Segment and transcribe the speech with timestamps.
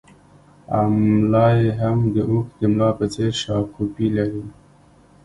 [0.75, 4.43] او ملا یې هم د اوښ د ملا په څېر شاکوپي لري